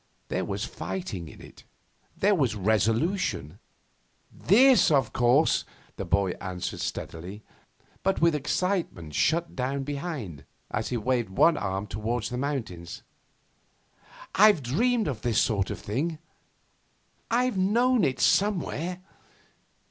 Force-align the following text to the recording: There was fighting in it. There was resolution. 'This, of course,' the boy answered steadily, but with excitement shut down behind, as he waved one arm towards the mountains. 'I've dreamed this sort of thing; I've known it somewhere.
There 0.29 0.45
was 0.45 0.65
fighting 0.65 1.27
in 1.27 1.39
it. 1.41 1.63
There 2.17 2.33
was 2.33 2.55
resolution. 2.55 3.59
'This, 4.31 4.89
of 4.89 5.13
course,' 5.13 5.63
the 5.95 6.05
boy 6.05 6.31
answered 6.41 6.79
steadily, 6.79 7.43
but 8.01 8.19
with 8.19 8.33
excitement 8.33 9.13
shut 9.13 9.55
down 9.55 9.83
behind, 9.83 10.43
as 10.71 10.89
he 10.89 10.97
waved 10.97 11.29
one 11.29 11.55
arm 11.55 11.85
towards 11.85 12.31
the 12.31 12.37
mountains. 12.39 13.03
'I've 14.33 14.63
dreamed 14.63 15.05
this 15.05 15.39
sort 15.39 15.69
of 15.69 15.77
thing; 15.79 16.17
I've 17.29 17.59
known 17.59 18.03
it 18.03 18.19
somewhere. 18.19 19.01